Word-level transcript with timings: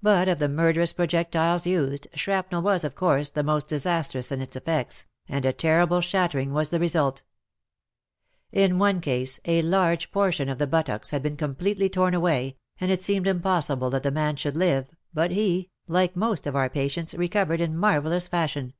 But 0.00 0.28
of 0.28 0.38
the 0.38 0.48
murderous 0.48 0.92
projectiles 0.92 1.66
used, 1.66 2.06
shrapnel 2.14 2.62
was, 2.62 2.84
of 2.84 2.94
course, 2.94 3.30
the 3.30 3.42
most 3.42 3.66
disastrous 3.66 4.30
in 4.30 4.40
its 4.40 4.54
effects, 4.54 5.06
and 5.28 5.44
a 5.44 5.52
terrible 5.52 6.00
shattering 6.00 6.52
was 6.52 6.70
the 6.70 6.78
result. 6.78 7.24
In 8.52 8.78
one 8.78 9.00
case 9.00 9.40
a 9.44 9.62
large 9.62 10.12
portion 10.12 10.48
of 10.48 10.58
the 10.58 10.68
buttocks 10.68 11.10
had 11.10 11.20
been 11.20 11.36
completely 11.36 11.88
torn 11.88 12.14
away, 12.14 12.58
and 12.80 12.92
it 12.92 13.02
seemed 13.02 13.26
impossible 13.26 13.90
that 13.90 14.04
the 14.04 14.12
man 14.12 14.36
should 14.36 14.56
live, 14.56 14.86
but 15.12 15.32
he, 15.32 15.68
like 15.88 16.14
most 16.14 16.46
of 16.46 16.54
our 16.54 16.70
patients, 16.70 17.16
recovered 17.16 17.60
in 17.60 17.76
marvellous 17.76 18.28
fashion. 18.28 18.72